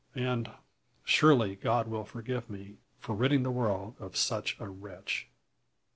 [0.15, 0.49] And
[1.03, 5.27] surely God will forgive me, for ridding the world of such a wretch?"